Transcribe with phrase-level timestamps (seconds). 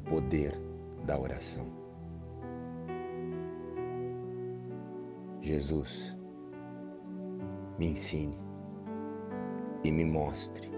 [0.00, 0.58] poder
[1.04, 1.66] da oração.
[5.40, 6.16] Jesus,
[7.78, 8.38] me ensine
[9.82, 10.70] e me mostre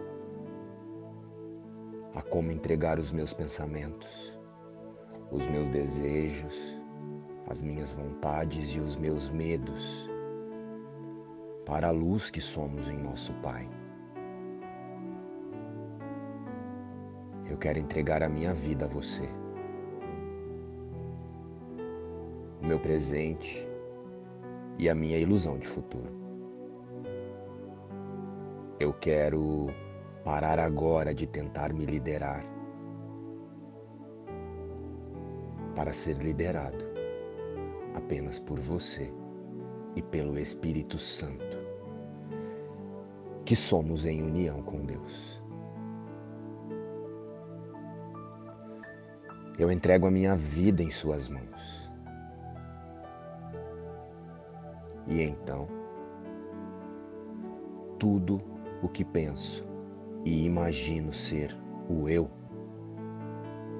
[2.14, 4.36] a como entregar os meus pensamentos,
[5.30, 6.54] os meus desejos,
[7.48, 10.10] as minhas vontades e os meus medos
[11.64, 13.68] para a luz que somos em nosso Pai.
[17.48, 19.28] Eu quero entregar a minha vida a você,
[22.62, 23.66] o meu presente
[24.78, 26.10] e a minha ilusão de futuro.
[28.78, 29.68] Eu quero
[30.24, 32.44] parar agora de tentar me liderar
[35.74, 36.84] para ser liderado
[37.94, 39.12] apenas por você
[39.94, 41.56] e pelo Espírito Santo,
[43.44, 45.35] que somos em união com Deus.
[49.58, 51.90] Eu entrego a minha vida em Suas mãos.
[55.06, 55.68] E então,
[57.98, 58.42] tudo
[58.82, 59.64] o que penso
[60.24, 61.56] e imagino ser
[61.88, 62.28] o eu,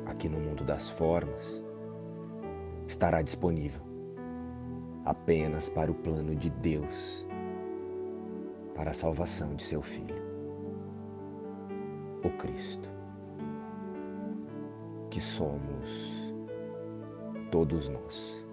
[0.06, 1.62] aqui no mundo das formas,
[2.86, 3.80] estará disponível
[5.04, 7.27] apenas para o plano de Deus,
[8.74, 10.16] para a salvação de seu Filho,
[12.24, 12.91] o Cristo,
[15.17, 15.89] que somos
[17.50, 18.47] todos nós,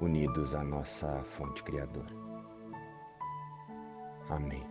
[0.00, 2.14] unidos à nossa fonte criadora.
[4.28, 4.64] Amém.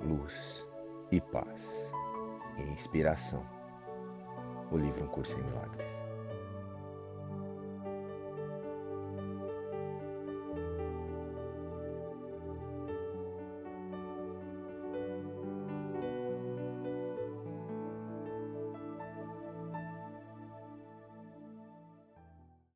[0.00, 0.64] Luz
[1.10, 1.90] e paz
[2.58, 3.44] e inspiração.
[4.70, 6.05] O livro Um Curso em Milagres.